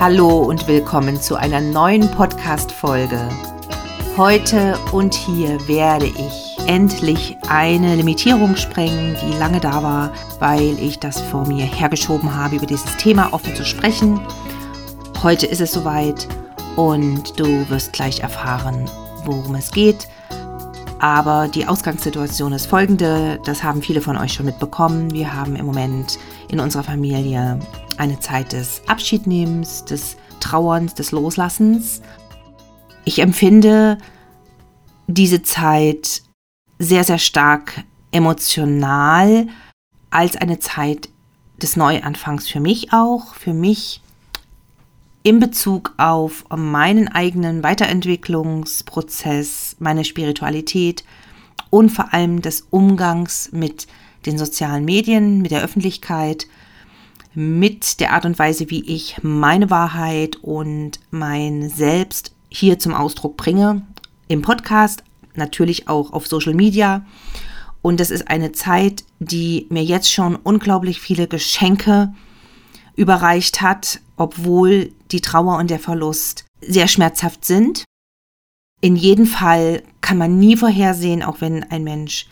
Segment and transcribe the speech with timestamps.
[0.00, 3.28] Hallo und willkommen zu einer neuen Podcast-Folge.
[4.16, 11.00] Heute und hier werde ich endlich eine Limitierung sprengen, die lange da war, weil ich
[11.00, 14.20] das vor mir hergeschoben habe, über dieses Thema offen zu sprechen.
[15.24, 16.28] Heute ist es soweit
[16.76, 18.88] und du wirst gleich erfahren,
[19.24, 20.06] worum es geht.
[21.00, 25.10] Aber die Ausgangssituation ist folgende, das haben viele von euch schon mitbekommen.
[25.10, 27.58] Wir haben im Moment in unserer Familie
[27.96, 32.00] eine Zeit des Abschiednehmens, des Trauerns, des Loslassens.
[33.04, 33.98] Ich empfinde
[35.08, 36.22] diese Zeit
[36.78, 39.48] sehr, sehr stark emotional
[40.10, 41.08] als eine Zeit
[41.60, 44.00] des Neuanfangs für mich auch, für mich
[45.22, 51.04] in Bezug auf meinen eigenen Weiterentwicklungsprozess, meine Spiritualität
[51.70, 53.86] und vor allem des Umgangs mit
[54.26, 56.46] den sozialen Medien, mit der Öffentlichkeit,
[57.34, 63.36] mit der Art und Weise, wie ich meine Wahrheit und mein Selbst hier zum Ausdruck
[63.36, 63.82] bringe.
[64.28, 65.02] Im Podcast,
[65.34, 67.04] natürlich auch auf Social Media.
[67.82, 72.12] Und es ist eine Zeit, die mir jetzt schon unglaublich viele Geschenke
[72.96, 77.84] überreicht hat, obwohl die Trauer und der Verlust sehr schmerzhaft sind.
[78.80, 82.26] In jedem Fall kann man nie vorhersehen, auch wenn ein Mensch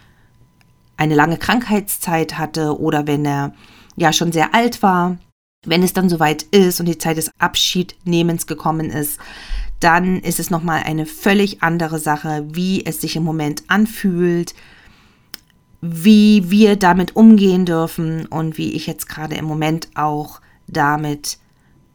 [0.97, 3.55] eine lange Krankheitszeit hatte oder wenn er
[3.97, 5.19] ja schon sehr alt war,
[5.65, 9.19] wenn es dann soweit ist und die Zeit des Abschiednehmens gekommen ist,
[9.81, 14.55] dann ist es nochmal eine völlig andere Sache, wie es sich im Moment anfühlt,
[15.81, 21.39] wie wir damit umgehen dürfen und wie ich jetzt gerade im Moment auch damit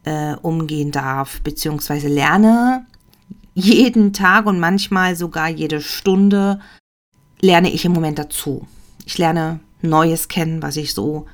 [0.04, 2.86] äh, umgehen darf, beziehungsweise lerne
[3.54, 6.60] jeden Tag und manchmal sogar jede Stunde
[7.40, 8.66] lerne ich im Moment dazu.
[9.04, 11.26] Ich lerne Neues kennen, was ich so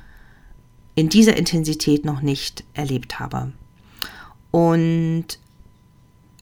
[0.95, 3.53] in dieser Intensität noch nicht erlebt habe.
[4.51, 5.25] Und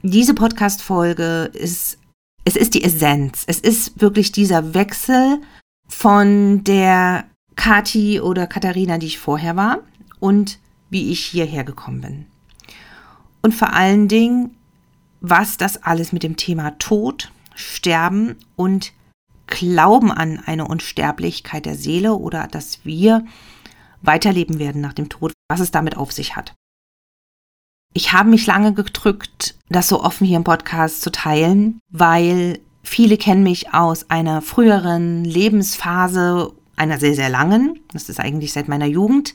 [0.01, 1.99] diese Podcast-Folge ist,
[2.45, 3.43] es ist die Essenz.
[3.45, 5.41] Es ist wirklich dieser Wechsel
[5.87, 7.25] von der
[7.55, 9.79] Kati oder Katharina, die ich vorher war
[10.19, 10.59] und
[10.89, 12.25] wie ich hierher gekommen bin.
[13.41, 14.55] Und vor allen Dingen,
[15.21, 18.93] was das alles mit dem Thema Tod, Sterben und
[19.47, 23.25] Glauben an eine Unsterblichkeit der Seele oder dass wir
[24.01, 26.53] weiterleben werden nach dem Tod, was es damit auf sich hat.
[27.93, 33.17] Ich habe mich lange gedrückt, das so offen hier im Podcast zu teilen, weil viele
[33.17, 38.85] kennen mich aus einer früheren Lebensphase, einer sehr, sehr langen, das ist eigentlich seit meiner
[38.85, 39.33] Jugend,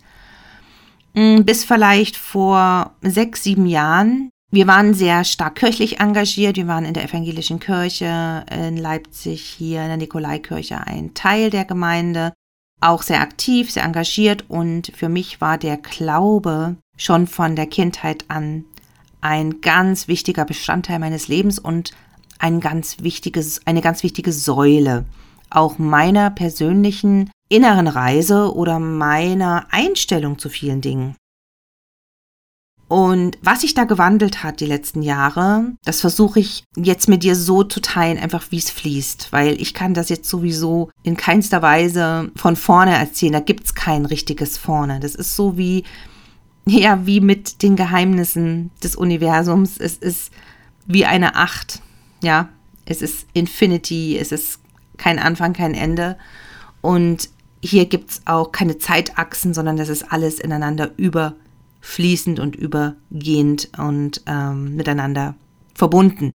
[1.14, 4.30] bis vielleicht vor sechs, sieben Jahren.
[4.50, 6.56] Wir waren sehr stark kirchlich engagiert.
[6.56, 11.64] Wir waren in der evangelischen Kirche in Leipzig, hier in der Nikolaikirche, ein Teil der
[11.64, 12.32] Gemeinde
[12.80, 18.24] auch sehr aktiv, sehr engagiert und für mich war der Glaube schon von der Kindheit
[18.28, 18.64] an
[19.20, 21.92] ein ganz wichtiger Bestandteil meines Lebens und
[22.38, 25.04] ein ganz wichtiges, eine ganz wichtige Säule
[25.48, 31.16] auch meiner persönlichen inneren Reise oder meiner Einstellung zu vielen Dingen.
[32.88, 37.36] Und was sich da gewandelt hat die letzten Jahre, das versuche ich jetzt mit dir
[37.36, 41.62] so zu teilen, einfach wie es fließt, weil ich kann das jetzt sowieso in keinster
[41.62, 43.32] Weise von vorne erzählen.
[43.32, 45.00] Da gibt es kein richtiges Vorne.
[45.00, 45.84] Das ist so wie,
[46.66, 49.78] ja, wie mit den Geheimnissen des Universums.
[49.78, 50.30] Es ist
[50.86, 51.80] wie eine Acht.
[52.22, 52.50] Ja,
[52.84, 54.60] es ist Infinity, es ist
[54.98, 56.18] kein Anfang, kein Ende.
[56.82, 57.30] Und
[57.64, 61.36] hier gibt es auch keine Zeitachsen, sondern das ist alles ineinander über
[61.80, 65.36] fließend und übergehend und ähm, miteinander
[65.74, 66.32] verbunden.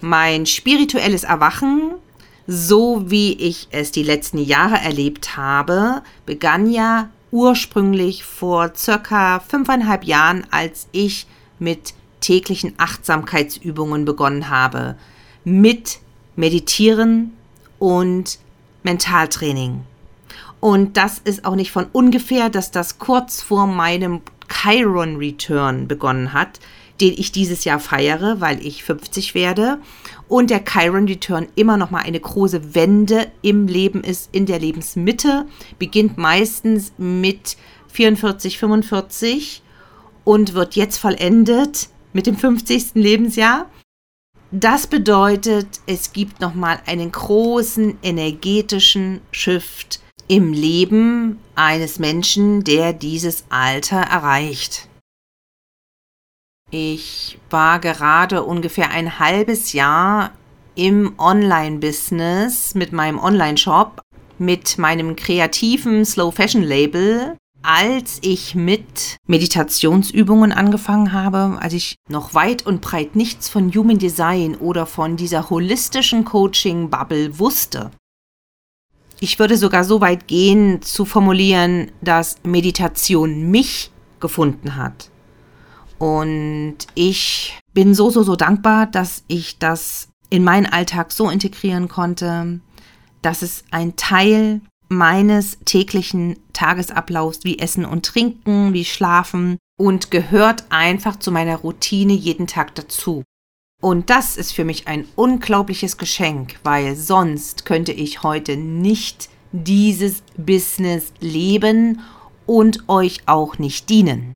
[0.00, 1.92] Mein spirituelles Erwachen,
[2.46, 10.04] so wie ich es die letzten Jahre erlebt habe, begann ja ursprünglich vor circa fünfeinhalb
[10.04, 11.26] Jahren, als ich
[11.58, 14.96] mit täglichen Achtsamkeitsübungen begonnen habe,
[15.44, 15.98] mit
[16.36, 17.32] Meditieren
[17.78, 18.38] und
[18.82, 19.82] Mentaltraining.
[20.60, 26.32] Und das ist auch nicht von ungefähr, dass das kurz vor meinem Chiron Return begonnen
[26.32, 26.60] hat,
[27.00, 29.78] den ich dieses Jahr feiere, weil ich 50 werde.
[30.28, 34.60] Und der Chiron Return immer noch mal eine große Wende im Leben ist, in der
[34.60, 35.46] Lebensmitte,
[35.78, 37.56] beginnt meistens mit
[37.88, 39.62] 44, 45
[40.24, 42.94] und wird jetzt vollendet mit dem 50.
[42.94, 43.66] Lebensjahr.
[44.54, 52.92] Das bedeutet, es gibt noch mal einen großen energetischen Shift im Leben eines Menschen, der
[52.92, 54.88] dieses Alter erreicht.
[56.70, 60.32] Ich war gerade ungefähr ein halbes Jahr
[60.74, 64.02] im Online-Business mit meinem Online-Shop,
[64.38, 72.34] mit meinem kreativen Slow Fashion Label, als ich mit Meditationsübungen angefangen habe, als ich noch
[72.34, 77.90] weit und breit nichts von Human Design oder von dieser holistischen Coaching-Bubble wusste.
[79.20, 85.10] Ich würde sogar so weit gehen zu formulieren, dass Meditation mich gefunden hat.
[85.98, 91.88] Und ich bin so, so, so dankbar, dass ich das in meinen Alltag so integrieren
[91.88, 92.58] konnte,
[93.20, 94.62] dass es ein Teil
[94.92, 102.12] meines täglichen Tagesablaufs wie Essen und Trinken, wie Schlafen und gehört einfach zu meiner Routine
[102.12, 103.24] jeden Tag dazu.
[103.80, 110.22] Und das ist für mich ein unglaubliches Geschenk, weil sonst könnte ich heute nicht dieses
[110.36, 112.00] Business leben
[112.46, 114.34] und euch auch nicht dienen.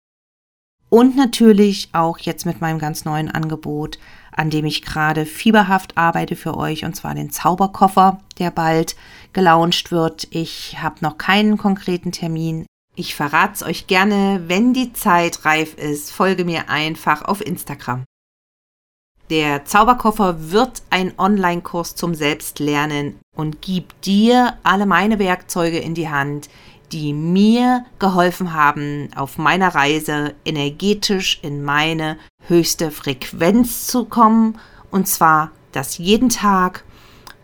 [0.88, 3.98] Und natürlich auch jetzt mit meinem ganz neuen Angebot,
[4.36, 8.94] an dem ich gerade fieberhaft arbeite für euch, und zwar den Zauberkoffer, der bald
[9.32, 10.28] gelauncht wird.
[10.30, 12.66] Ich habe noch keinen konkreten Termin.
[12.94, 16.12] Ich verrate es euch gerne, wenn die Zeit reif ist.
[16.12, 18.04] Folge mir einfach auf Instagram.
[19.28, 26.08] Der Zauberkoffer wird ein Online-Kurs zum Selbstlernen und gibt dir alle meine Werkzeuge in die
[26.08, 26.48] Hand,
[26.92, 32.16] die mir geholfen haben, auf meiner Reise energetisch in meine
[32.46, 34.58] höchste Frequenz zu kommen.
[34.90, 36.84] Und zwar das jeden Tag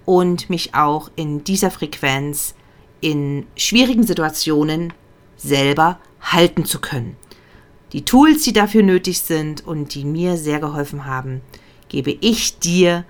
[0.04, 2.54] und mich auch in dieser Frequenz
[3.00, 4.92] in schwierigen Situationen
[5.36, 7.16] selber halten zu können.
[7.92, 11.42] Die Tools, die dafür nötig sind und die mir sehr geholfen haben,
[11.88, 13.04] gebe ich dir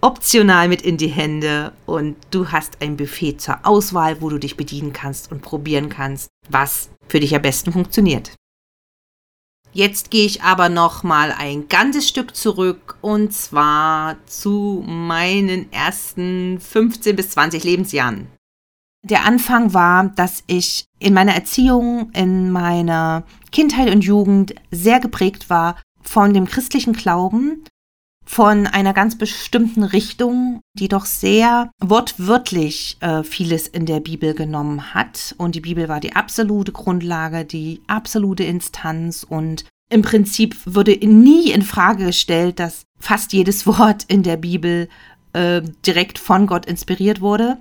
[0.00, 4.56] optional mit in die Hände und du hast ein Buffet zur Auswahl, wo du dich
[4.56, 8.32] bedienen kannst und probieren kannst, was für dich am besten funktioniert.
[9.72, 16.58] Jetzt gehe ich aber noch mal ein ganzes Stück zurück und zwar zu meinen ersten
[16.58, 18.28] 15 bis 20 Lebensjahren.
[19.04, 25.50] Der Anfang war, dass ich in meiner Erziehung, in meiner Kindheit und Jugend sehr geprägt
[25.50, 27.64] war von dem christlichen Glauben
[28.28, 34.92] von einer ganz bestimmten Richtung, die doch sehr wortwörtlich äh, vieles in der Bibel genommen
[34.92, 35.34] hat.
[35.38, 41.50] Und die Bibel war die absolute Grundlage, die absolute Instanz und im Prinzip wurde nie
[41.50, 44.90] in Frage gestellt, dass fast jedes Wort in der Bibel
[45.32, 47.56] äh, direkt von Gott inspiriert wurde.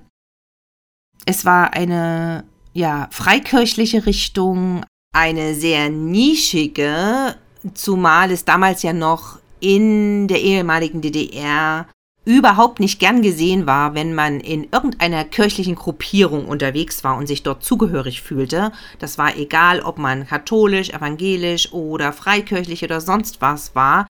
[1.26, 2.44] Es war eine
[2.74, 4.84] ja freikirchliche Richtung,
[5.16, 7.38] eine sehr nischige,
[7.74, 11.88] zumal es damals ja noch in der ehemaligen DDR
[12.28, 17.42] überhaupt nicht gern gesehen war, wenn man in irgendeiner kirchlichen Gruppierung unterwegs war und sich
[17.42, 18.74] dort zugehörig fühlte.
[19.00, 24.08] Das war egal, ob man katholisch, evangelisch oder freikirchlich oder sonst was war.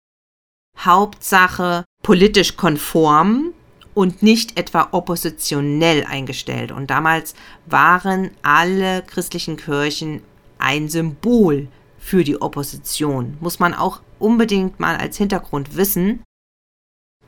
[0.79, 3.53] Hauptsache politisch konform
[3.93, 6.71] und nicht etwa oppositionell eingestellt.
[6.71, 7.35] Und damals
[7.67, 10.23] waren alle christlichen Kirchen
[10.57, 11.67] ein Symbol
[11.99, 13.37] für die Opposition.
[13.41, 16.23] Muss man auch unbedingt mal als Hintergrund wissen.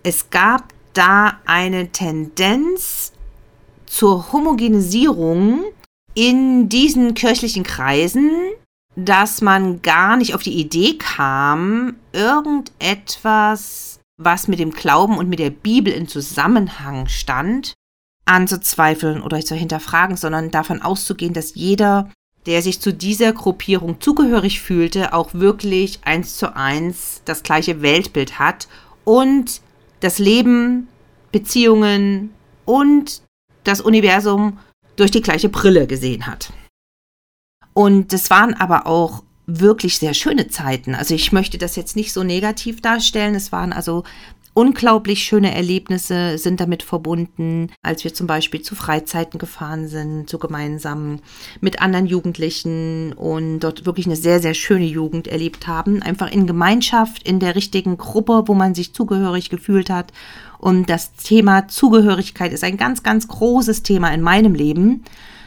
[0.04, 3.14] Es gab da eine Tendenz
[3.86, 5.64] zur Homogenisierung
[6.14, 8.32] in diesen kirchlichen Kreisen,
[8.96, 15.40] dass man gar nicht auf die Idee kam, irgendetwas, was mit dem Glauben und mit
[15.40, 17.74] der Bibel in Zusammenhang stand,
[18.26, 22.12] anzuzweifeln oder zu hinterfragen, sondern davon auszugehen, dass jeder
[22.46, 28.40] der sich zu dieser Gruppierung zugehörig fühlte, auch wirklich eins zu eins das gleiche Weltbild
[28.40, 28.68] hat
[29.04, 29.62] und
[30.00, 30.88] das Leben,
[31.32, 32.32] Beziehungen
[32.66, 33.22] und
[33.64, 34.58] das Universum
[34.96, 36.52] durch die gleiche Brille gesehen hat.
[37.74, 40.96] Und es waren aber auch wirklich sehr schöne Zeiten.
[40.96, 43.36] Also ich möchte das jetzt nicht so negativ darstellen.
[43.36, 44.04] Es waren also
[44.54, 50.38] unglaublich schöne Erlebnisse sind damit verbunden, als wir zum Beispiel zu Freizeiten gefahren sind, so
[50.38, 51.20] gemeinsam
[51.62, 56.02] mit anderen Jugendlichen und dort wirklich eine sehr, sehr schöne Jugend erlebt haben.
[56.02, 60.12] Einfach in Gemeinschaft, in der richtigen Gruppe, wo man sich zugehörig gefühlt hat.
[60.58, 65.04] Und das Thema Zugehörigkeit ist ein ganz, ganz großes Thema in meinem Leben.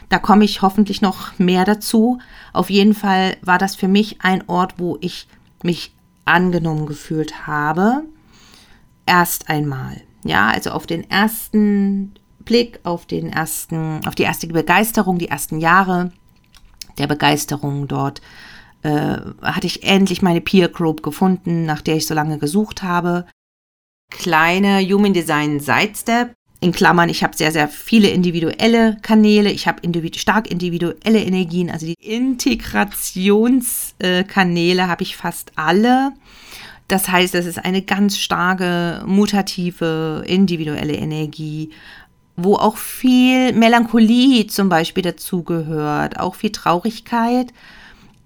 [0.09, 2.19] Da komme ich hoffentlich noch mehr dazu.
[2.51, 5.27] Auf jeden Fall war das für mich ein Ort, wo ich
[5.61, 5.93] mich
[6.25, 8.03] angenommen gefühlt habe
[9.05, 10.01] erst einmal.
[10.23, 15.59] Ja, also auf den ersten Blick, auf den ersten, auf die erste Begeisterung, die ersten
[15.59, 16.11] Jahre
[16.97, 18.21] der Begeisterung dort
[18.83, 23.25] äh, hatte ich endlich meine Peer Group gefunden, nach der ich so lange gesucht habe.
[24.11, 26.33] Kleine Human Design Sidestep.
[26.59, 29.51] In Klammern, ich habe sehr, sehr viele individuelle Kanäle.
[29.51, 31.69] Ich habe individu stark individuelle Energien.
[31.69, 36.13] Also die Integrationskanäle äh, habe ich fast alle.
[36.87, 41.71] Das heißt, es ist eine ganz starke, mutative, individuelle Energie,
[42.35, 47.53] wo auch viel Melancholie zum Beispiel dazugehört, auch viel Traurigkeit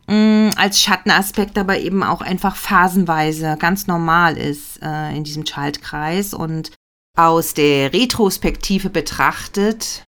[0.08, 6.34] mm, als Schattenaspekt, aber eben auch einfach phasenweise ganz normal ist äh, in diesem Schaltkreis.
[6.34, 6.72] Und
[7.18, 10.04] aus der Retrospektive betrachtet,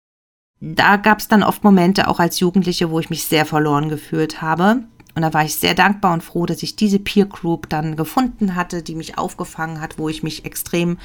[0.60, 4.42] da gab es dann oft Momente auch als Jugendliche, wo ich mich sehr verloren gefühlt
[4.42, 4.84] habe.
[5.18, 8.54] Und da war ich sehr dankbar und froh, dass ich diese Peer Group dann gefunden
[8.54, 11.00] hatte, die mich aufgefangen hat, wo ich mich extrem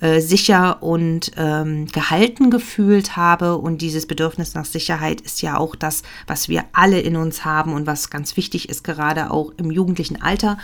[0.00, 3.58] äh, sicher und ähm, gehalten gefühlt habe.
[3.58, 7.72] Und dieses Bedürfnis nach Sicherheit ist ja auch das, was wir alle in uns haben
[7.72, 10.58] und was ganz wichtig ist, gerade auch im jugendlichen Alter.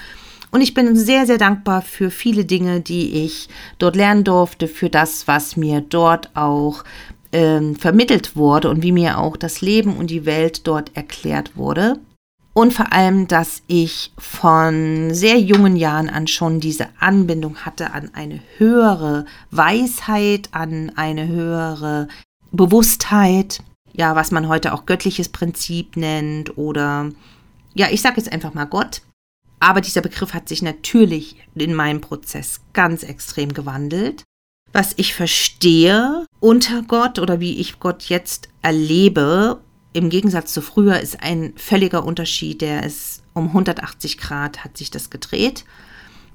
[0.50, 4.90] Und ich bin sehr, sehr dankbar für viele Dinge, die ich dort lernen durfte, für
[4.90, 6.82] das, was mir dort auch
[7.30, 12.00] ähm, vermittelt wurde und wie mir auch das Leben und die Welt dort erklärt wurde.
[12.58, 18.10] Und vor allem, dass ich von sehr jungen Jahren an schon diese Anbindung hatte an
[18.14, 22.08] eine höhere Weisheit, an eine höhere
[22.50, 23.60] Bewusstheit,
[23.92, 27.12] ja, was man heute auch göttliches Prinzip nennt oder
[27.74, 29.02] ja, ich sage jetzt einfach mal Gott.
[29.60, 34.24] Aber dieser Begriff hat sich natürlich in meinem Prozess ganz extrem gewandelt.
[34.72, 39.60] Was ich verstehe unter Gott oder wie ich Gott jetzt erlebe
[39.98, 42.60] im Gegensatz zu früher ist ein völliger Unterschied.
[42.60, 45.64] Der ist um 180 Grad hat sich das gedreht.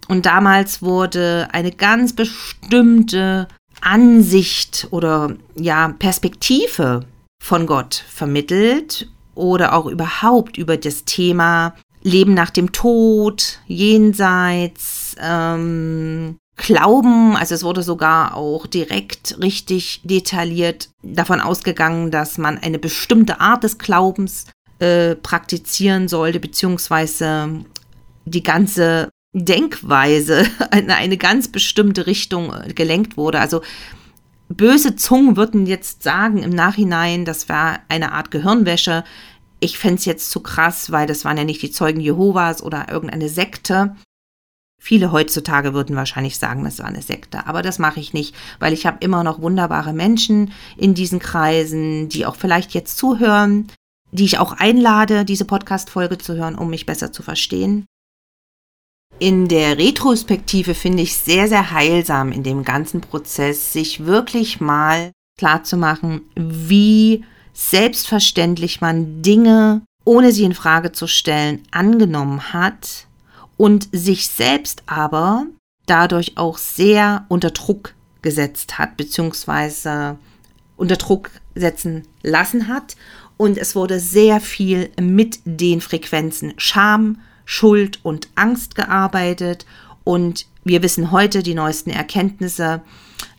[0.08, 3.48] Und damals wurde eine ganz bestimmte
[3.82, 7.06] Ansicht oder ja, Perspektive
[7.42, 16.38] von Gott vermittelt oder auch überhaupt über das Thema Leben nach dem Tod, Jenseits, ähm,
[16.56, 23.42] Glauben, also es wurde sogar auch direkt richtig detailliert davon ausgegangen, dass man eine bestimmte
[23.42, 24.46] Art des Glaubens
[24.80, 27.66] äh, praktizieren sollte, beziehungsweise
[28.26, 30.46] die ganze Denkweise
[30.78, 33.40] in eine ganz bestimmte Richtung äh, gelenkt wurde.
[33.40, 33.62] Also
[34.48, 39.04] böse Zungen würden jetzt sagen im Nachhinein, das war eine Art Gehirnwäsche.
[39.60, 42.90] Ich fände es jetzt zu krass, weil das waren ja nicht die Zeugen Jehovas oder
[42.90, 43.96] irgendeine Sekte.
[44.86, 48.74] Viele heutzutage würden wahrscheinlich sagen, das war eine Sekte, aber das mache ich nicht, weil
[48.74, 53.72] ich habe immer noch wunderbare Menschen in diesen Kreisen, die auch vielleicht jetzt zuhören,
[54.12, 57.86] die ich auch einlade, diese Podcast-Folge zu hören, um mich besser zu verstehen.
[59.20, 65.14] In der Retrospektive finde ich sehr, sehr heilsam in dem ganzen Prozess, sich wirklich mal
[65.40, 67.24] klarzumachen, wie
[67.54, 73.08] selbstverständlich man Dinge, ohne sie in Frage zu stellen, angenommen hat
[73.64, 75.46] und sich selbst aber
[75.86, 80.18] dadurch auch sehr unter Druck gesetzt hat, beziehungsweise
[80.76, 82.98] unter Druck setzen lassen hat.
[83.38, 89.66] Und es wurde sehr viel mit den Frequenzen Scham, Schuld und Angst gearbeitet.
[90.04, 92.82] Und wir wissen heute, die neuesten Erkenntnisse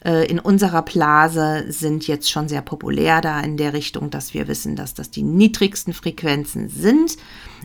[0.07, 4.49] äh, in unserer Blase sind jetzt schon sehr populär da in der Richtung, dass wir
[4.49, 7.19] wissen, dass das die niedrigsten Frequenzen sind,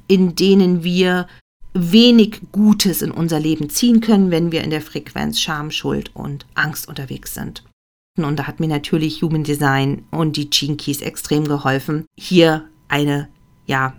[0.07, 1.25] in denen wir
[1.73, 6.45] wenig Gutes in unser Leben ziehen können, wenn wir in der Frequenz Scham, Schuld und
[6.55, 7.63] Angst unterwegs sind.
[8.17, 13.29] Und da hat mir natürlich Human Design und die Gene Keys extrem geholfen, hier eine
[13.65, 13.93] ja,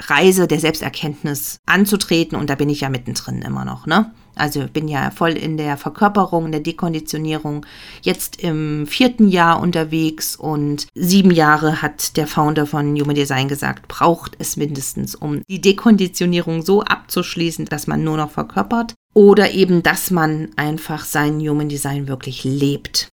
[0.00, 4.12] Reise der Selbsterkenntnis anzutreten und da bin ich ja mittendrin immer noch, ne?
[4.40, 7.66] Also bin ja voll in der Verkörperung, in der Dekonditionierung,
[8.02, 13.86] jetzt im vierten Jahr unterwegs und sieben Jahre hat der Founder von Human Design gesagt,
[13.86, 19.82] braucht es mindestens, um die Dekonditionierung so abzuschließen, dass man nur noch verkörpert oder eben,
[19.82, 23.09] dass man einfach sein Human Design wirklich lebt.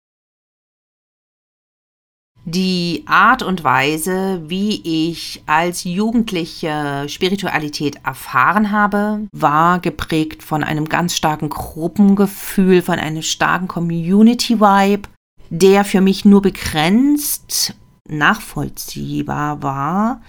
[2.47, 10.87] Die Art und Weise, wie ich als Jugendliche Spiritualität erfahren habe, war geprägt von einem
[10.87, 15.09] ganz starken Gruppengefühl, von einem starken Community-Vibe,
[15.49, 17.75] der für mich nur begrenzt
[18.07, 20.21] nachvollziehbar war,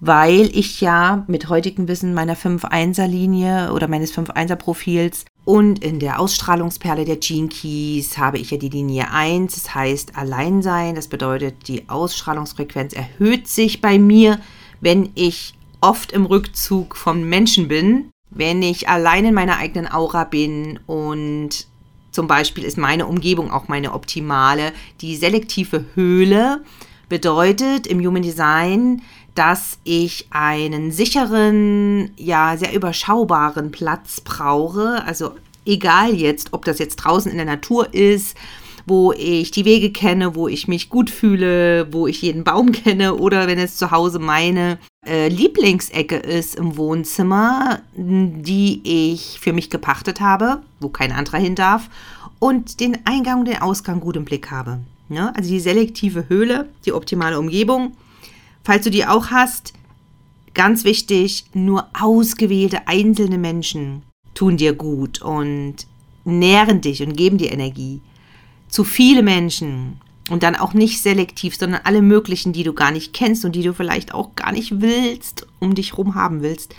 [0.00, 7.04] weil ich ja mit heutigem Wissen meiner 5-1er-Linie oder meines 5-1er-Profils und in der Ausstrahlungsperle
[7.04, 10.96] der Gene Keys habe ich ja die Linie 1, das heißt Alleinsein.
[10.96, 14.40] Das bedeutet, die Ausstrahlungsfrequenz erhöht sich bei mir,
[14.80, 20.24] wenn ich oft im Rückzug von Menschen bin, wenn ich allein in meiner eigenen Aura
[20.24, 21.68] bin und
[22.10, 24.72] zum Beispiel ist meine Umgebung auch meine optimale.
[25.00, 26.62] Die selektive Höhle
[27.08, 29.02] bedeutet im Human Design,
[29.36, 35.04] dass ich einen sicheren, ja, sehr überschaubaren Platz brauche.
[35.06, 35.32] Also
[35.64, 38.36] egal jetzt, ob das jetzt draußen in der Natur ist,
[38.86, 43.16] wo ich die Wege kenne, wo ich mich gut fühle, wo ich jeden Baum kenne
[43.16, 49.70] oder wenn es zu Hause meine äh, Lieblingsecke ist im Wohnzimmer, die ich für mich
[49.70, 51.90] gepachtet habe, wo kein anderer hin darf,
[52.38, 54.78] und den Eingang und den Ausgang gut im Blick habe.
[55.08, 57.92] Ja, also die selektive Höhle, die optimale Umgebung.
[58.66, 59.74] Falls du die auch hast,
[60.52, 64.02] ganz wichtig, nur ausgewählte einzelne Menschen
[64.34, 65.76] tun dir gut und
[66.24, 68.00] nähren dich und geben dir Energie.
[68.66, 73.12] Zu viele Menschen und dann auch nicht selektiv, sondern alle möglichen, die du gar nicht
[73.12, 76.74] kennst und die du vielleicht auch gar nicht willst, um dich rum haben willst,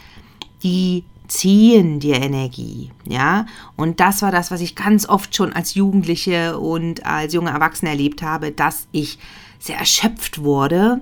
[0.63, 3.45] die ziehen dir Energie, ja?
[3.77, 7.91] Und das war das, was ich ganz oft schon als Jugendliche und als junge Erwachsene
[7.91, 9.19] erlebt habe, dass ich
[9.57, 10.99] sehr erschöpft wurde,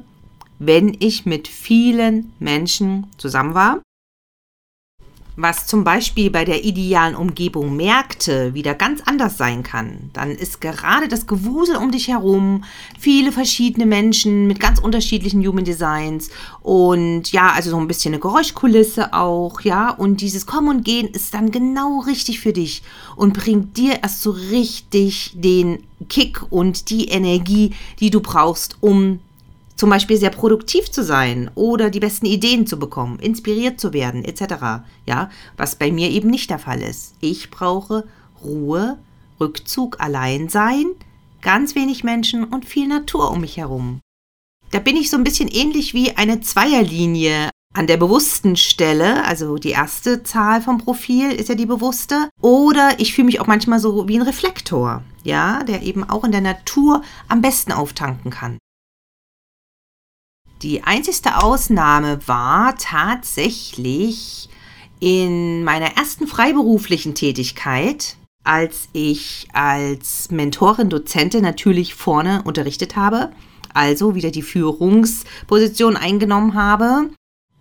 [0.59, 3.81] wenn ich mit vielen Menschen zusammen war.
[5.37, 10.61] Was zum Beispiel bei der idealen Umgebung Märkte wieder ganz anders sein kann, dann ist
[10.61, 12.63] gerade das Gewusel um dich herum,
[12.97, 16.29] viele verschiedene Menschen mit ganz unterschiedlichen Human Designs
[16.61, 21.09] und ja, also so ein bisschen eine Geräuschkulisse auch, ja, und dieses Kommen und Gehen
[21.09, 22.81] ist dann genau richtig für dich
[23.17, 29.19] und bringt dir erst so richtig den Kick und die Energie, die du brauchst, um
[29.75, 34.23] zum Beispiel sehr produktiv zu sein oder die besten Ideen zu bekommen, inspiriert zu werden,
[34.23, 34.85] etc.
[35.05, 37.15] Ja, was bei mir eben nicht der Fall ist.
[37.19, 38.05] Ich brauche
[38.43, 38.97] Ruhe,
[39.39, 40.85] Rückzug, Alleinsein,
[41.41, 43.99] ganz wenig Menschen und viel Natur um mich herum.
[44.71, 49.57] Da bin ich so ein bisschen ähnlich wie eine Zweierlinie an der bewussten Stelle, also
[49.57, 53.79] die erste Zahl vom Profil ist ja die bewusste, oder ich fühle mich auch manchmal
[53.79, 58.57] so wie ein Reflektor, ja, der eben auch in der Natur am besten auftanken kann.
[60.65, 64.49] Die einzigste Ausnahme war tatsächlich
[64.99, 73.31] in meiner ersten freiberuflichen Tätigkeit, als ich als Mentorin, Dozentin natürlich vorne unterrichtet habe,
[73.75, 77.11] also wieder die Führungsposition eingenommen habe.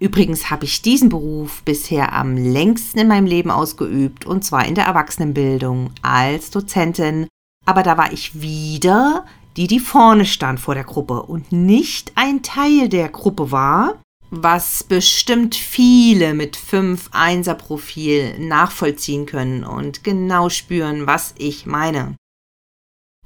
[0.01, 4.77] Übrigens habe ich diesen Beruf bisher am längsten in meinem Leben ausgeübt, und zwar in
[4.77, 7.27] der Erwachsenenbildung als Dozentin.
[7.67, 12.43] Aber da war ich wieder die, die vorne stand vor der Gruppe und nicht ein
[12.43, 20.49] Teil der Gruppe war, was bestimmt viele mit 5 1er Profil nachvollziehen können und genau
[20.49, 22.17] spüren, was ich meine.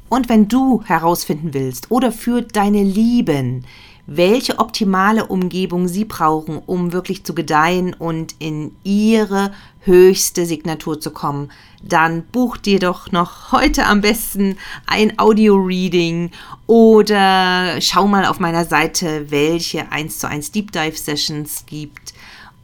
[0.09, 3.67] Und wenn du herausfinden willst oder für deine Lieben,
[4.07, 9.53] welche optimale Umgebung sie brauchen, um wirklich zu gedeihen und in ihre
[9.89, 11.51] höchste Signatur zu kommen,
[11.83, 16.31] dann buch dir doch noch heute am besten ein Audio-Reading
[16.69, 22.15] oder schau mal auf meiner Seite, welche 1 zu 1 Deep Dive Sessions gibt.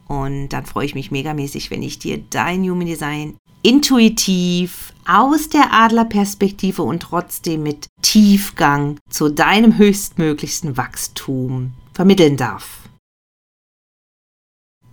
[0.06, 5.72] Und dann freue ich mich megamäßig, wenn ich dir dein Human Design intuitiv aus der
[5.72, 12.83] Adlerperspektive und trotzdem mit Tiefgang zu deinem höchstmöglichsten Wachstum vermitteln darf.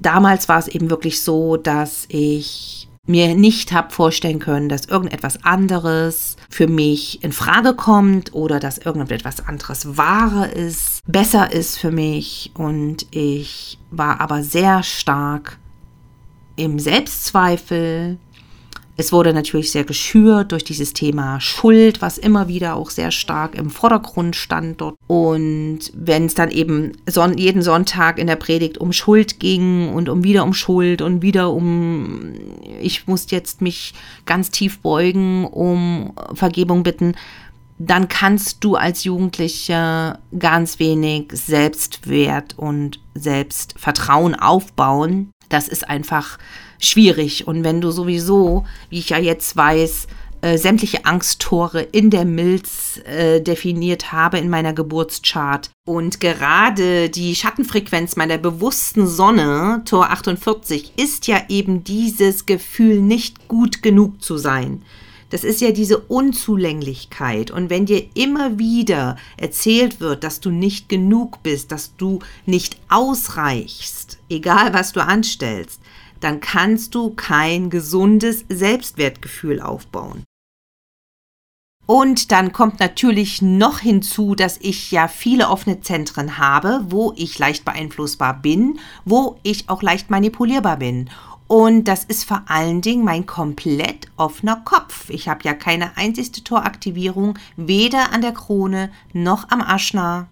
[0.01, 5.43] Damals war es eben wirklich so, dass ich mir nicht habe vorstellen können, dass irgendetwas
[5.43, 11.91] anderes für mich in Frage kommt oder dass irgendetwas anderes wahrer ist, besser ist für
[11.91, 12.51] mich.
[12.55, 15.59] Und ich war aber sehr stark
[16.55, 18.17] im Selbstzweifel,
[18.97, 23.56] es wurde natürlich sehr geschürt durch dieses Thema Schuld, was immer wieder auch sehr stark
[23.56, 24.95] im Vordergrund stand dort.
[25.08, 30.10] Und wenn es dann eben son jeden Sonntag in der Predigt um Schuld ging und
[30.10, 32.34] um wieder um Schuld und wieder um,
[32.82, 33.93] ich muss jetzt mich
[34.25, 37.15] ganz tief beugen, um Vergebung bitten,
[37.80, 45.32] dann kannst du als Jugendliche ganz wenig Selbstwert und Selbstvertrauen aufbauen.
[45.49, 46.38] Das ist einfach
[46.81, 47.47] schwierig.
[47.47, 50.07] Und wenn du sowieso, wie ich ja jetzt weiß,
[50.41, 55.69] äh, sämtliche Angsttore in der Milz äh, definiert habe in meiner Geburtschart.
[55.85, 63.47] Und gerade die Schattenfrequenz meiner bewussten Sonne, Tor 48, ist ja eben dieses Gefühl, nicht
[63.47, 64.81] gut genug zu sein.
[65.29, 67.51] Das ist ja diese Unzulänglichkeit.
[67.51, 72.77] Und wenn dir immer wieder erzählt wird, dass du nicht genug bist, dass du nicht
[72.89, 75.80] ausreichst, egal was du anstellst,
[76.21, 80.23] dann kannst du kein gesundes Selbstwertgefühl aufbauen.
[81.86, 87.38] Und dann kommt natürlich noch hinzu, dass ich ja viele offene Zentren habe, wo ich
[87.38, 91.10] leicht beeinflussbar bin, wo ich auch leicht manipulierbar bin.
[91.47, 95.10] Und das ist vor allen Dingen mein komplett offener Kopf.
[95.10, 100.29] Ich habe ja keine einzigste Toraktivierung, weder an der Krone noch am Aschner.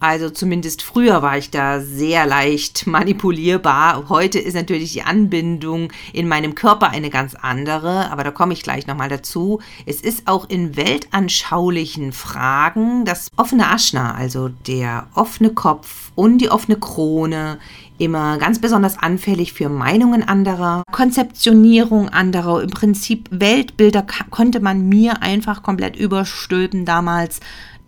[0.00, 4.08] Also zumindest früher war ich da sehr leicht manipulierbar.
[4.08, 8.62] Heute ist natürlich die Anbindung in meinem Körper eine ganz andere, aber da komme ich
[8.62, 9.60] gleich nochmal dazu.
[9.86, 16.50] Es ist auch in weltanschaulichen Fragen das offene Aschna, also der offene Kopf und die
[16.50, 17.58] offene Krone
[17.98, 25.22] immer ganz besonders anfällig für Meinungen anderer, Konzeptionierung anderer, im Prinzip Weltbilder konnte man mir
[25.22, 27.40] einfach komplett überstülpen damals.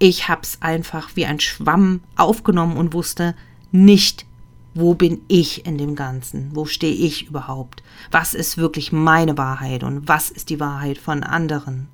[0.02, 3.36] Ich habe es einfach wie ein Schwamm aufgenommen und wusste
[3.70, 4.24] nicht,
[4.72, 6.50] wo bin ich in dem Ganzen?
[6.54, 7.82] Wo stehe ich überhaupt?
[8.10, 11.88] Was ist wirklich meine Wahrheit und was ist die Wahrheit von anderen?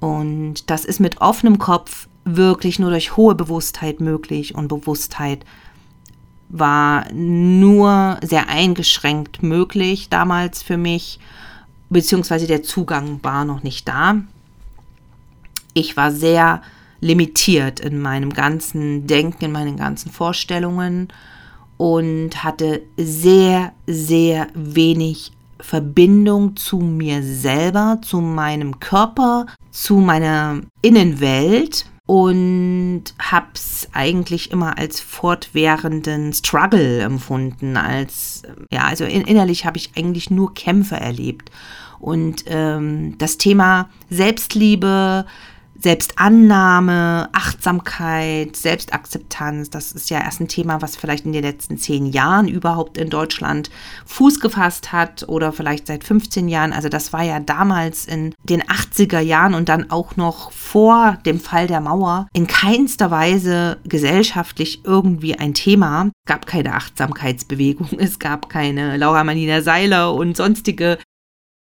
[0.00, 5.44] Und das ist mit offenem Kopf wirklich nur durch hohe Bewusstheit möglich und Bewusstheit
[6.48, 11.20] war nur sehr eingeschränkt möglich damals für mich,
[11.88, 14.16] beziehungsweise der Zugang war noch nicht da.
[15.72, 16.62] Ich war sehr
[17.00, 21.08] limitiert in meinem ganzen Denken, in meinen ganzen Vorstellungen
[21.76, 31.86] und hatte sehr, sehr wenig Verbindung zu mir selber, zu meinem Körper, zu meiner Innenwelt
[32.06, 40.30] und hab's eigentlich immer als fortwährenden Struggle empfunden, als ja, also innerlich habe ich eigentlich
[40.30, 41.50] nur Kämpfe erlebt.
[42.00, 45.26] Und ähm, das Thema Selbstliebe,
[45.80, 52.06] Selbstannahme, Achtsamkeit, Selbstakzeptanz, das ist ja erst ein Thema, was vielleicht in den letzten zehn
[52.06, 53.70] Jahren überhaupt in Deutschland
[54.06, 56.72] Fuß gefasst hat oder vielleicht seit 15 Jahren.
[56.72, 61.38] Also das war ja damals in den 80er Jahren und dann auch noch vor dem
[61.38, 66.10] Fall der Mauer in keinster Weise gesellschaftlich irgendwie ein Thema.
[66.24, 70.98] Es gab keine Achtsamkeitsbewegung, es gab keine Laura Manina Seiler und sonstige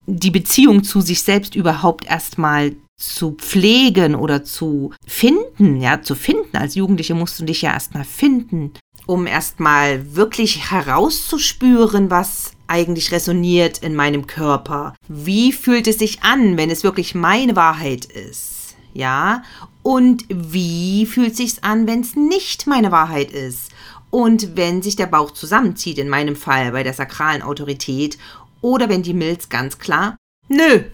[0.07, 6.57] die Beziehung zu sich selbst überhaupt erstmal zu pflegen oder zu finden, ja, zu finden.
[6.57, 8.73] Als Jugendliche musst du dich ja erstmal finden,
[9.07, 14.95] um erstmal wirklich herauszuspüren, was eigentlich resoniert in meinem Körper.
[15.09, 18.77] Wie fühlt es sich an, wenn es wirklich meine Wahrheit ist?
[18.95, 19.43] Ja?
[19.83, 23.73] Und wie fühlt es sich an, wenn es nicht meine Wahrheit ist?
[24.11, 28.19] Und wenn sich der Bauch zusammenzieht, in meinem Fall bei der sakralen Autorität,
[28.63, 30.17] oder wenn die Milz ganz klar
[30.49, 30.85] Nö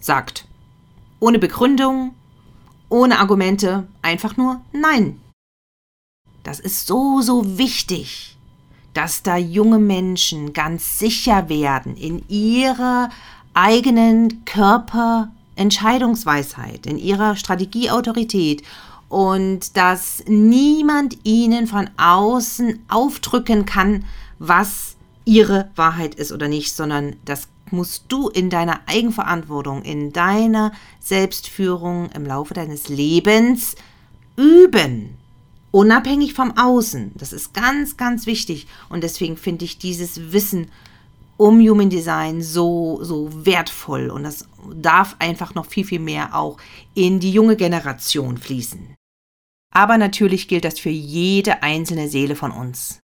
[0.00, 0.46] sagt.
[1.20, 2.14] Ohne Begründung,
[2.88, 5.20] ohne Argumente, einfach nur Nein.
[6.44, 8.36] Das ist so, so wichtig,
[8.94, 13.10] dass da junge Menschen ganz sicher werden in ihrer
[13.54, 18.62] eigenen Körperentscheidungsweisheit, in ihrer Strategieautorität
[19.08, 24.04] und dass niemand ihnen von außen aufdrücken kann,
[24.38, 24.97] was
[25.28, 32.08] ihre Wahrheit ist oder nicht, sondern das musst du in deiner Eigenverantwortung, in deiner Selbstführung
[32.12, 33.76] im Laufe deines Lebens
[34.36, 35.18] üben.
[35.70, 37.12] Unabhängig vom Außen.
[37.14, 38.66] Das ist ganz, ganz wichtig.
[38.88, 40.68] Und deswegen finde ich dieses Wissen
[41.36, 44.08] um Human Design so, so wertvoll.
[44.08, 46.56] Und das darf einfach noch viel, viel mehr auch
[46.94, 48.94] in die junge Generation fließen.
[49.74, 53.00] Aber natürlich gilt das für jede einzelne Seele von uns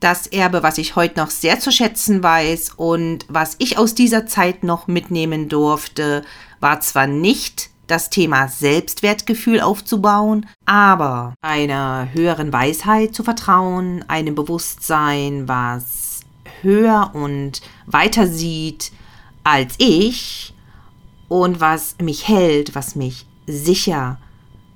[0.00, 4.26] das Erbe, was ich heute noch sehr zu schätzen weiß und was ich aus dieser
[4.26, 6.24] Zeit noch mitnehmen durfte,
[6.60, 15.48] war zwar nicht das Thema Selbstwertgefühl aufzubauen, aber einer höheren Weisheit zu vertrauen, einem Bewusstsein,
[15.48, 16.20] was
[16.62, 18.92] höher und weiter sieht
[19.44, 20.52] als ich
[21.28, 24.18] und was mich hält, was mich sicher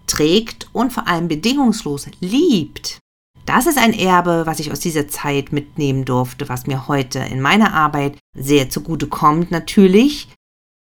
[0.07, 3.01] trägt und vor allem bedingungslos liebt.
[3.53, 7.41] Das ist ein Erbe, was ich aus dieser Zeit mitnehmen durfte, was mir heute in
[7.41, 10.29] meiner Arbeit sehr zugute kommt natürlich,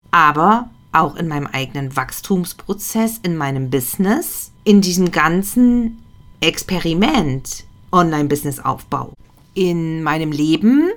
[0.10, 6.02] aber auch in meinem eigenen Wachstumsprozess, in meinem Business, in diesem ganzen
[6.40, 9.12] Experiment Online-Business-Aufbau,
[9.54, 10.92] in meinem Leben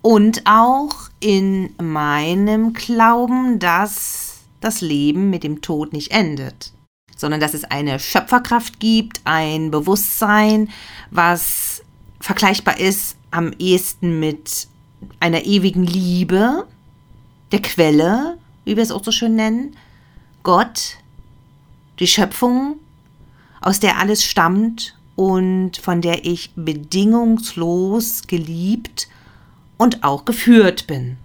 [0.00, 6.73] und auch in meinem Glauben, dass das Leben mit dem Tod nicht endet
[7.16, 10.70] sondern dass es eine Schöpferkraft gibt, ein Bewusstsein,
[11.10, 11.82] was
[12.20, 14.68] vergleichbar ist am ehesten mit
[15.20, 16.66] einer ewigen Liebe,
[17.52, 19.76] der Quelle, wie wir es auch so schön nennen,
[20.42, 20.96] Gott,
[21.98, 22.76] die Schöpfung,
[23.60, 29.08] aus der alles stammt und von der ich bedingungslos geliebt
[29.78, 31.16] und auch geführt bin.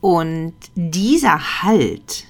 [0.00, 2.26] Und dieser Halt,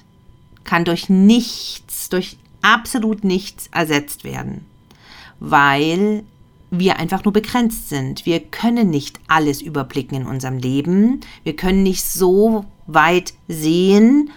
[0.63, 4.65] kann durch nichts, durch absolut nichts ersetzt werden,
[5.39, 6.23] weil
[6.71, 8.25] wir einfach nur begrenzt sind.
[8.25, 11.21] Wir können nicht alles überblicken in unserem Leben.
[11.43, 14.31] Wir können nicht so weit sehen.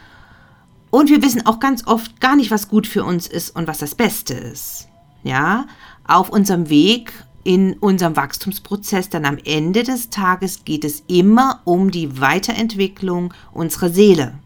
[0.90, 3.78] Und wir wissen auch ganz oft gar nicht, was gut für uns ist und was
[3.78, 4.88] das Beste ist.
[5.24, 5.66] Ja,
[6.06, 11.90] auf unserem Weg in unserem Wachstumsprozess, dann am Ende des Tages geht es immer um
[11.90, 14.38] die Weiterentwicklung unserer Seele.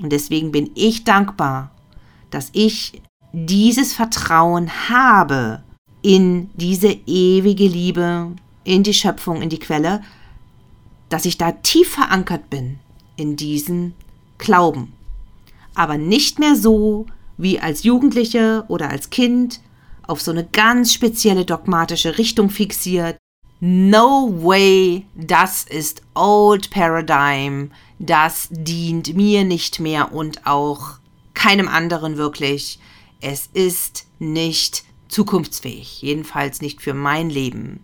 [0.00, 1.70] Und deswegen bin ich dankbar,
[2.32, 3.00] dass ich
[3.32, 5.62] dieses Vertrauen habe
[6.02, 8.32] in diese ewige Liebe,
[8.64, 10.02] in die Schöpfung, in die Quelle,
[11.08, 12.78] dass ich da tief verankert bin
[13.16, 13.94] in diesen
[14.38, 14.92] Glauben.
[15.74, 19.60] Aber nicht mehr so wie als Jugendliche oder als Kind
[20.06, 23.16] auf so eine ganz spezielle dogmatische Richtung fixiert.
[23.60, 30.98] No way, das ist Old Paradigm, das dient mir nicht mehr und auch
[31.34, 32.78] keinem anderen wirklich.
[33.20, 37.80] Es ist nicht zukunftsfähig, jedenfalls nicht für mein Leben.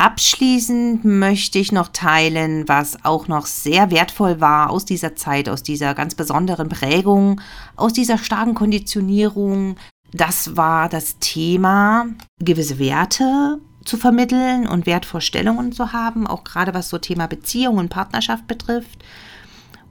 [0.00, 5.62] Abschließend möchte ich noch teilen, was auch noch sehr wertvoll war aus dieser Zeit, aus
[5.62, 7.42] dieser ganz besonderen Prägung,
[7.76, 9.76] aus dieser starken Konditionierung.
[10.12, 12.06] Das war das Thema,
[12.38, 17.90] gewisse Werte zu vermitteln und Wertvorstellungen zu haben, auch gerade was so Thema Beziehung und
[17.90, 19.04] Partnerschaft betrifft,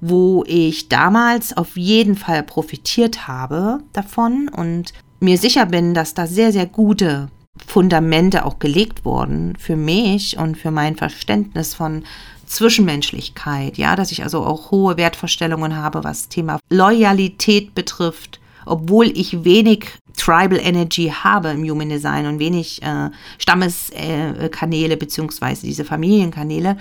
[0.01, 6.27] wo ich damals auf jeden Fall profitiert habe davon und mir sicher bin, dass da
[6.27, 7.29] sehr, sehr gute
[7.65, 12.03] Fundamente auch gelegt wurden für mich und für mein Verständnis von
[12.45, 19.43] Zwischenmenschlichkeit, ja, dass ich also auch hohe Wertvorstellungen habe, was Thema Loyalität betrifft, obwohl ich
[19.43, 26.77] wenig Tribal Energy habe im Human Design und wenig äh, Stammeskanäle beziehungsweise diese Familienkanäle,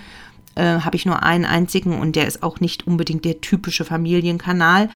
[0.59, 4.91] äh, habe ich nur einen einzigen und der ist auch nicht unbedingt der typische Familienkanal.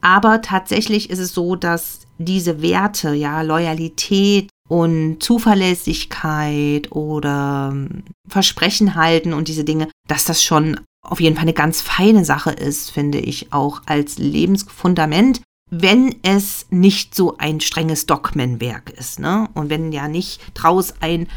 [0.00, 8.94] Aber tatsächlich ist es so, dass diese Werte, ja, Loyalität, und Zuverlässigkeit oder ähm, Versprechen
[8.94, 12.90] halten und diese Dinge, dass das schon auf jeden Fall eine ganz feine Sache ist,
[12.90, 19.50] finde ich auch als Lebensfundament, wenn es nicht so ein strenges Dogmenwerk ist, ne?
[19.52, 21.28] Und wenn ja nicht draus ein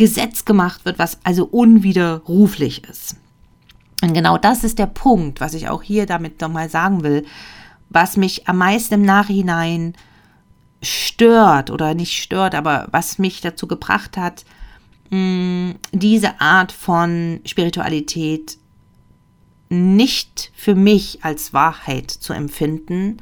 [0.00, 3.16] Gesetz gemacht wird, was also unwiderruflich ist.
[4.02, 7.26] Und genau das ist der Punkt, was ich auch hier damit nochmal sagen will,
[7.90, 9.92] was mich am meisten im Nachhinein
[10.82, 14.46] stört oder nicht stört, aber was mich dazu gebracht hat,
[15.10, 18.56] mh, diese Art von Spiritualität
[19.68, 23.18] nicht für mich als Wahrheit zu empfinden,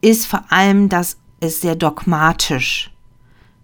[0.00, 2.90] ist vor allem, dass es sehr dogmatisch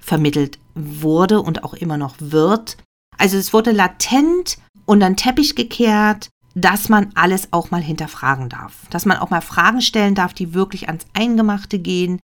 [0.04, 2.76] vermittelt wurde und auch immer noch wird.
[3.16, 8.86] Also es wurde latent unter den Teppich gekehrt, dass man alles auch mal hinterfragen darf,
[8.90, 12.20] dass man auch mal Fragen stellen darf, die wirklich ans Eingemachte gehen,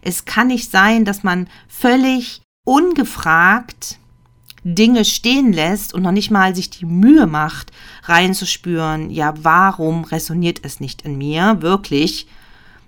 [0.00, 3.98] es kann nicht sein, dass man völlig ungefragt
[4.64, 7.72] Dinge stehen lässt und noch nicht mal sich die Mühe macht,
[8.04, 12.28] reinzuspüren, ja, warum resoniert es nicht in mir, wirklich.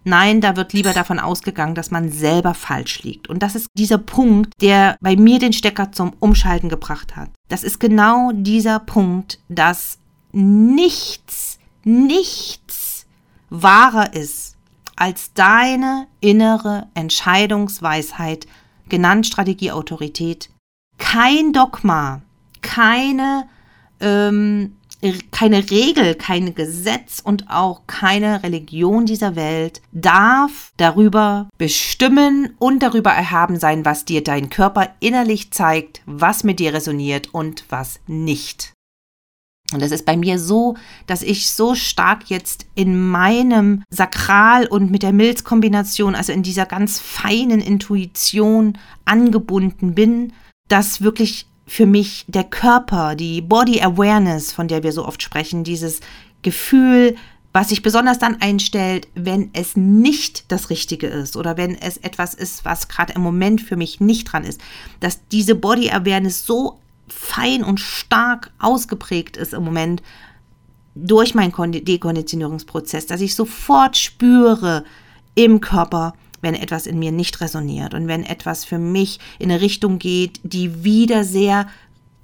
[0.04, 3.28] Nein, da wird lieber davon ausgegangen, dass man selber falsch liegt.
[3.28, 7.30] Und das ist dieser Punkt, der bei mir den Stecker zum Umschalten gebracht hat.
[7.48, 9.98] Das ist genau dieser Punkt, dass
[10.32, 13.06] nichts, nichts
[13.48, 14.56] wahrer ist
[14.96, 18.46] als deine innere Entscheidungsweisheit,
[18.88, 20.50] genannt Strategieautorität,
[20.98, 22.22] kein Dogma,
[22.60, 23.48] keine,
[24.00, 24.76] ähm,
[25.30, 33.10] keine Regel, kein Gesetz und auch keine Religion dieser Welt darf darüber bestimmen und darüber
[33.10, 38.72] erhaben sein, was dir dein Körper innerlich zeigt, was mit dir resoniert und was nicht.
[39.72, 44.90] Und es ist bei mir so, dass ich so stark jetzt in meinem Sakral und
[44.90, 50.32] mit der Milzkombination, also in dieser ganz feinen Intuition angebunden bin,
[50.68, 55.64] dass wirklich für mich der Körper, die Body Awareness, von der wir so oft sprechen,
[55.64, 56.00] dieses
[56.42, 57.16] Gefühl,
[57.52, 62.34] was sich besonders dann einstellt, wenn es nicht das Richtige ist oder wenn es etwas
[62.34, 64.60] ist, was gerade im Moment für mich nicht dran ist,
[65.00, 70.02] dass diese Body Awareness so fein und stark ausgeprägt ist im Moment
[70.96, 74.84] durch meinen Dekonditionierungsprozess, dass ich sofort spüre
[75.34, 79.60] im Körper, wenn etwas in mir nicht resoniert und wenn etwas für mich in eine
[79.60, 81.66] Richtung geht, die wieder sehr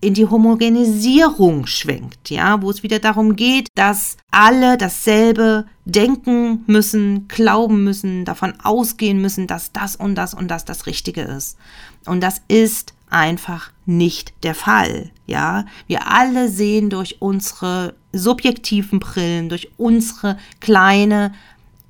[0.03, 7.29] in die Homogenisierung schwenkt, ja, wo es wieder darum geht, dass alle dasselbe denken müssen,
[7.29, 11.59] glauben müssen, davon ausgehen müssen, dass das und das und das das Richtige ist.
[12.07, 15.11] Und das ist einfach nicht der Fall.
[15.27, 21.33] Ja, wir alle sehen durch unsere subjektiven Brillen, durch unsere kleine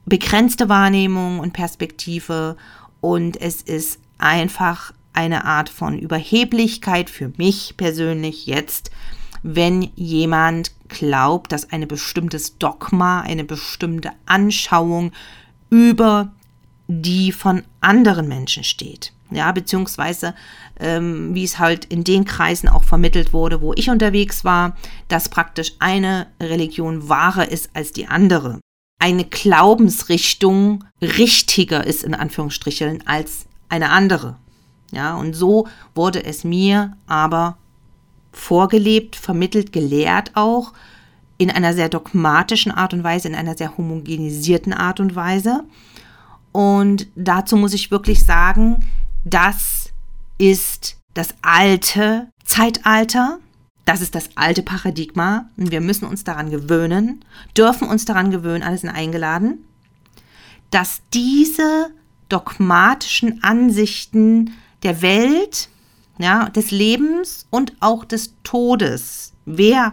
[0.06, 2.56] begrenzte Wahrnehmung und Perspektive
[3.00, 8.90] und es ist einfach eine Art von Überheblichkeit für mich persönlich jetzt,
[9.42, 15.12] wenn jemand glaubt, dass ein bestimmtes Dogma, eine bestimmte Anschauung
[15.70, 16.30] über
[16.88, 20.34] die von anderen Menschen steht ja, beziehungsweise
[20.78, 24.76] ähm, wie es halt in den Kreisen auch vermittelt wurde, wo ich unterwegs war,
[25.08, 28.60] dass praktisch eine Religion wahrer ist als die andere.
[29.00, 34.36] Eine Glaubensrichtung richtiger ist in Anführungsstrichen als eine andere.
[34.92, 37.56] Ja, und so wurde es mir aber
[38.32, 40.72] vorgelebt, vermittelt, gelehrt auch
[41.38, 45.64] in einer sehr dogmatischen Art und Weise, in einer sehr homogenisierten Art und Weise.
[46.52, 48.84] Und dazu muss ich wirklich sagen,
[49.24, 49.92] das
[50.38, 53.38] ist das alte Zeitalter,
[53.90, 55.46] das ist das alte Paradigma.
[55.56, 57.24] Wir müssen uns daran gewöhnen,
[57.56, 59.64] dürfen uns daran gewöhnen, alles sind eingeladen,
[60.70, 61.90] dass diese
[62.28, 64.52] dogmatischen Ansichten
[64.84, 65.68] der Welt,
[66.18, 69.92] ja, des Lebens und auch des Todes, wer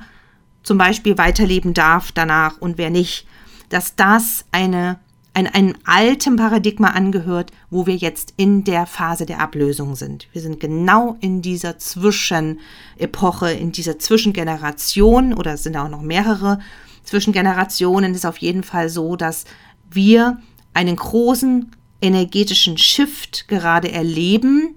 [0.62, 3.26] zum Beispiel weiterleben darf danach und wer nicht,
[3.70, 5.00] dass das eine,
[5.38, 10.28] ein, einem alten Paradigma angehört, wo wir jetzt in der Phase der Ablösung sind.
[10.32, 16.58] Wir sind genau in dieser Zwischenepoche, in dieser Zwischengeneration oder es sind auch noch mehrere
[17.04, 18.14] Zwischengenerationen.
[18.14, 19.46] Es ist auf jeden Fall so, dass
[19.92, 20.40] wir
[20.74, 21.70] einen großen
[22.02, 24.74] energetischen Shift gerade erleben,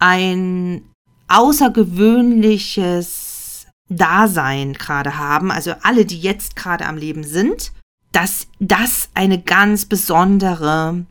[0.00, 0.82] ein
[1.28, 7.72] außergewöhnliches Dasein gerade haben, also alle, die jetzt gerade am Leben sind,
[8.14, 11.04] dass das eine ganz besondere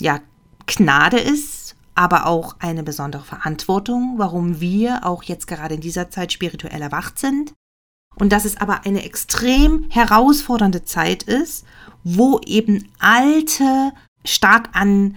[0.00, 0.20] ja,
[0.66, 6.32] Gnade ist, aber auch eine besondere Verantwortung, warum wir auch jetzt gerade in dieser Zeit
[6.32, 7.52] spirituell erwacht sind.
[8.16, 11.64] Und dass es aber eine extrem herausfordernde Zeit ist,
[12.04, 13.92] wo eben alte,
[14.24, 15.16] stark an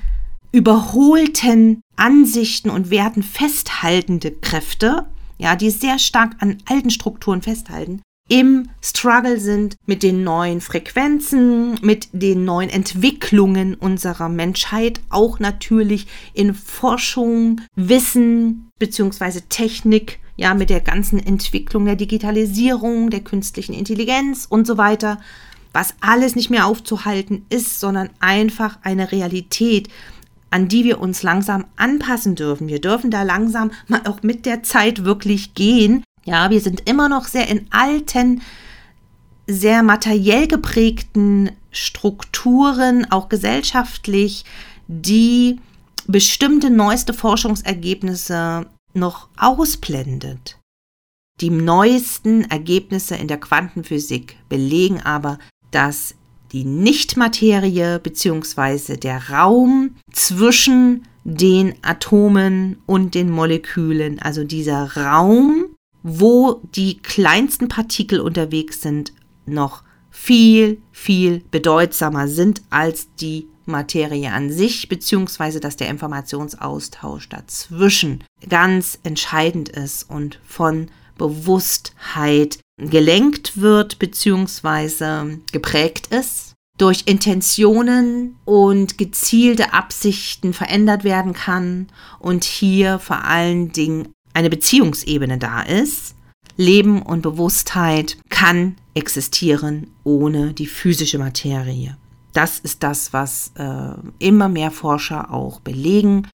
[0.52, 5.08] überholten Ansichten und Werten festhaltende Kräfte
[5.44, 11.78] ja, die sehr stark an alten Strukturen festhalten, im Struggle sind mit den neuen Frequenzen,
[11.82, 19.42] mit den neuen Entwicklungen unserer Menschheit, auch natürlich in Forschung, Wissen bzw.
[19.50, 25.20] Technik, ja, mit der ganzen Entwicklung der Digitalisierung, der künstlichen Intelligenz und so weiter,
[25.74, 29.90] was alles nicht mehr aufzuhalten ist, sondern einfach eine Realität,
[30.50, 32.68] an die wir uns langsam anpassen dürfen.
[32.68, 36.04] Wir dürfen da langsam mal auch mit der Zeit wirklich gehen.
[36.26, 38.42] Ja, wir sind immer noch sehr in alten,
[39.48, 44.46] sehr materiell geprägten Strukturen, auch gesellschaftlich,
[44.88, 45.60] die
[46.08, 50.60] bestimmte neueste Forschungsergebnisse noch ausblendet.
[51.42, 55.40] Die neuesten Ergebnisse in der Quantenphysik belegen aber,
[55.72, 56.16] dass
[56.52, 58.98] die Nichtmaterie bzw.
[58.98, 65.73] der Raum zwischen den Atomen und den Molekülen, also dieser Raum,
[66.04, 69.13] wo die kleinsten Partikel unterwegs sind,
[69.46, 78.24] noch viel, viel bedeutsamer sind als die Materie an sich, beziehungsweise dass der Informationsaustausch dazwischen
[78.48, 85.38] ganz entscheidend ist und von Bewusstheit gelenkt wird bzw.
[85.52, 91.88] geprägt ist, durch Intentionen und gezielte Absichten verändert werden kann
[92.20, 96.15] und hier vor allen Dingen eine Beziehungsebene da ist.
[96.56, 101.98] Leben und Bewusstheit kann existieren ohne die physische Materie.
[102.34, 106.28] Das ist das, was äh, immer mehr Forscher auch belegen.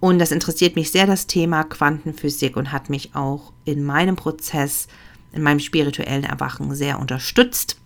[0.00, 4.88] Und das interessiert mich sehr, das Thema Quantenphysik und hat mich auch in meinem Prozess
[5.34, 7.76] in meinem spirituellen Erwachen sehr unterstützt,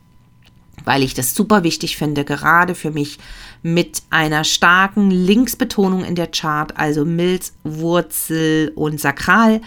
[0.84, 3.18] weil ich das super wichtig finde, gerade für mich
[3.62, 9.60] mit einer starken Linksbetonung in der Chart, also Milz, Wurzel und Sakral,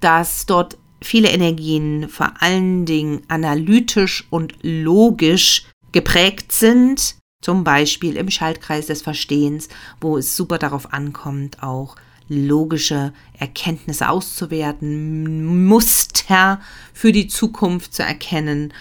[0.00, 8.30] dass dort viele Energien vor allen Dingen analytisch und logisch geprägt sind, zum Beispiel im
[8.30, 9.68] Schaltkreis des Verstehens,
[10.00, 11.96] wo es super darauf ankommt, auch
[12.28, 16.60] logische Erkenntnisse auszuwerten, Muster
[16.92, 18.72] für die Zukunft zu erkennen.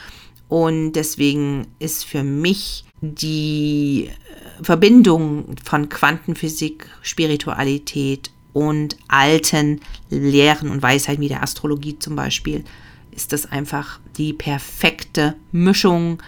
[0.50, 10.82] Und deswegen ist für mich die äh, Verbindung von Quantenphysik, Spiritualität und alten Lehren und
[10.82, 12.66] Weisheiten wie der Astrologie zum Beispiel,
[13.12, 16.22] ist das einfach die perfekte Mischung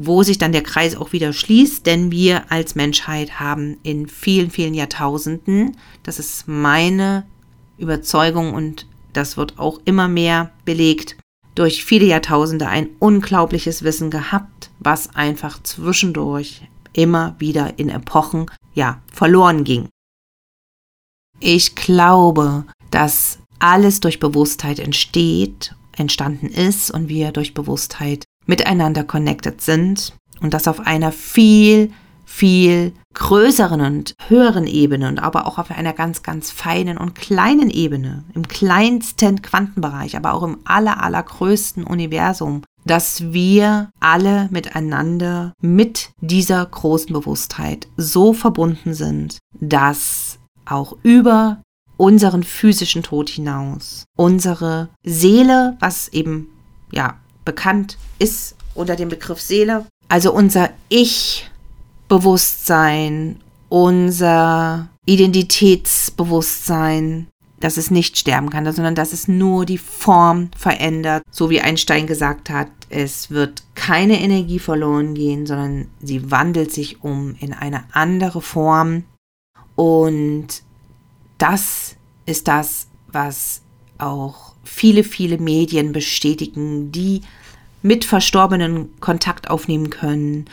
[0.00, 4.50] wo sich dann der Kreis auch wieder schließt, denn wir als Menschheit haben in vielen,
[4.50, 7.26] vielen Jahrtausenden, das ist meine
[7.78, 11.16] Überzeugung und das wird auch immer mehr belegt,
[11.58, 19.02] durch viele Jahrtausende ein unglaubliches Wissen gehabt, was einfach zwischendurch immer wieder in Epochen, ja,
[19.12, 19.88] verloren ging.
[21.40, 29.60] Ich glaube, dass alles durch Bewusstheit entsteht, entstanden ist und wir durch Bewusstheit miteinander connected
[29.60, 31.92] sind und das auf einer viel,
[32.24, 37.68] viel größeren und höheren Ebene und aber auch auf einer ganz, ganz feinen und kleinen
[37.68, 46.10] Ebene, im kleinsten Quantenbereich, aber auch im aller, allergrößten Universum, dass wir alle miteinander mit
[46.20, 51.60] dieser großen Bewusstheit so verbunden sind, dass auch über
[51.96, 56.48] unseren physischen Tod hinaus unsere Seele, was eben
[56.92, 60.70] ja bekannt ist unter dem Begriff Seele, also unser
[62.08, 63.36] Ich-Bewusstsein,
[63.68, 67.26] unser Identitätsbewusstsein,
[67.60, 72.06] dass es nicht sterben kann, sondern dass es nur die Form verändert, so wie Einstein
[72.06, 77.84] gesagt hat, es wird keine Energie verloren gehen, sondern sie wandelt sich um in eine
[77.92, 79.04] andere Form.
[79.76, 80.62] Und
[81.36, 83.60] das ist das, was
[83.98, 87.20] auch viele, viele Medien bestätigen, die
[87.82, 90.46] mit Verstorbenen Kontakt aufnehmen können,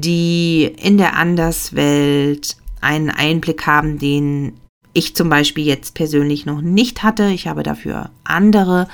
[0.00, 4.54] die in der Anderswelt einen Einblick haben, den
[4.94, 7.28] ich zum Beispiel jetzt persönlich noch nicht hatte.
[7.28, 8.88] Ich habe dafür andere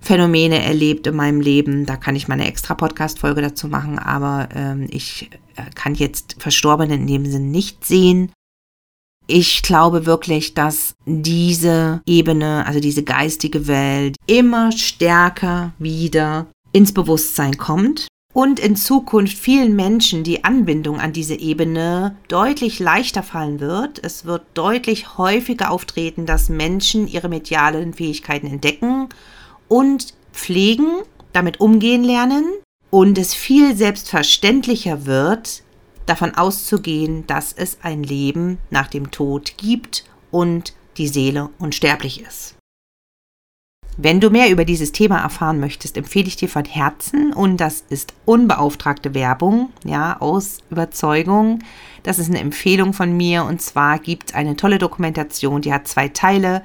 [0.00, 1.86] Phänomene erlebt in meinem Leben.
[1.86, 6.36] Da kann ich mal eine extra Podcast-Folge dazu machen, aber ähm, ich äh, kann jetzt
[6.38, 8.32] Verstorbene in dem Sinn nicht sehen.
[9.26, 17.56] Ich glaube wirklich, dass diese Ebene, also diese geistige Welt, immer stärker wieder ins Bewusstsein
[17.56, 24.04] kommt und in Zukunft vielen Menschen die Anbindung an diese Ebene deutlich leichter fallen wird.
[24.04, 29.08] Es wird deutlich häufiger auftreten, dass Menschen ihre medialen Fähigkeiten entdecken
[29.68, 30.88] und pflegen,
[31.32, 32.44] damit umgehen lernen
[32.90, 35.62] und es viel selbstverständlicher wird,
[36.06, 42.53] davon auszugehen, dass es ein Leben nach dem Tod gibt und die Seele unsterblich ist.
[43.96, 47.84] Wenn du mehr über dieses Thema erfahren möchtest, empfehle ich dir von Herzen und das
[47.88, 51.60] ist unbeauftragte Werbung, ja, aus Überzeugung.
[52.02, 55.86] Das ist eine Empfehlung von mir und zwar gibt es eine tolle Dokumentation, die hat
[55.86, 56.62] zwei Teile.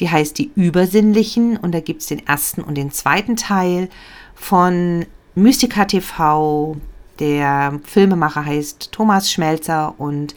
[0.00, 3.88] Die heißt die Übersinnlichen und da gibt es den ersten und den zweiten Teil
[4.34, 6.76] von Mystica TV.
[7.18, 10.34] Der Filmemacher heißt Thomas Schmelzer und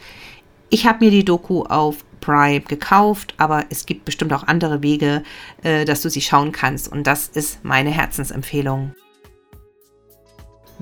[0.70, 5.22] ich habe mir die Doku auf Prime gekauft, aber es gibt bestimmt auch andere Wege,
[5.62, 6.90] äh, dass du sie schauen kannst.
[6.90, 8.94] Und das ist meine Herzensempfehlung.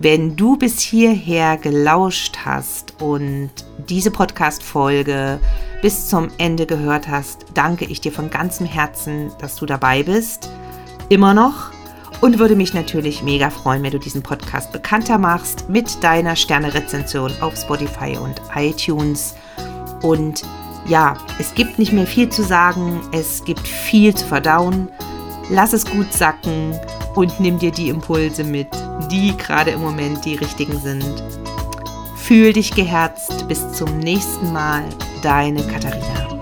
[0.01, 3.51] Wenn du bis hierher gelauscht hast und
[3.89, 5.41] diese Podcast-Folge
[5.83, 10.51] bis zum Ende gehört hast, danke ich dir von ganzem Herzen, dass du dabei bist.
[11.09, 11.73] Immer noch.
[12.21, 17.33] Und würde mich natürlich mega freuen, wenn du diesen Podcast bekannter machst mit deiner Sterne-Rezension
[17.41, 19.35] auf Spotify und iTunes.
[20.03, 20.45] Und
[20.89, 24.89] ja, es gibt nicht mehr viel zu sagen, es gibt viel zu verdauen.
[25.51, 26.79] Lass es gut sacken
[27.15, 28.69] und nimm dir die Impulse mit,
[29.11, 31.23] die gerade im Moment die richtigen sind.
[32.17, 33.49] Fühl dich geherzt.
[33.49, 34.85] Bis zum nächsten Mal.
[35.23, 36.38] Deine Katharina.